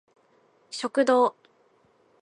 [0.71, 1.35] 食堂